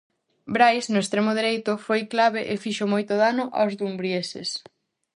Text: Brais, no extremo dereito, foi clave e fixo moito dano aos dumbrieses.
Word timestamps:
Brais, 0.55 0.83
no 0.91 1.01
extremo 1.03 1.31
dereito, 1.39 1.71
foi 1.85 2.01
clave 2.13 2.41
e 2.53 2.55
fixo 2.63 2.85
moito 2.93 3.13
dano 3.23 3.45
aos 3.59 3.73
dumbrieses. 3.79 4.49